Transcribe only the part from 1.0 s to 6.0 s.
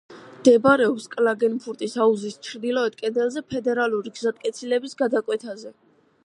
კლაგენფურტის აუზის ჩრდილოეთ კიდეზე, ფედერალური გზატკეცილების გადაკვეთაზე.